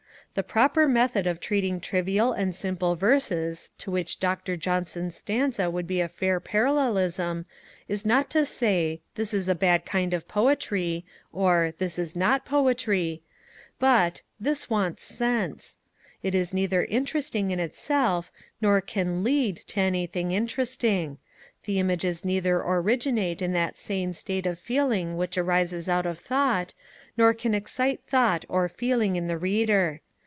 [0.33, 4.55] The proper method of treating trivial and simple verses, to which Dr.
[4.55, 7.45] Johnson's stanza would be a fair parallelism,
[7.89, 11.03] is not to say, this is a bad kind of poetry,
[11.33, 13.21] or, this is not poetry;
[13.77, 15.77] but, this wants sense;
[16.23, 18.31] it is neither interesting in itself
[18.61, 21.17] nor can lead to anything interesting;
[21.65, 26.73] the images neither originate in that sane state of feeling which arises out of thought,
[27.17, 29.99] nor can excite thought or feeling in the Reader.